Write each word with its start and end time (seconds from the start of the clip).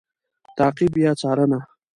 تعقیب 0.57 0.93
√څارنه 1.19 1.59